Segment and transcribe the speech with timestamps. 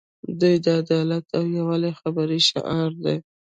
[0.39, 3.15] دوی د عدالت او یووالي خبرې شعار دي.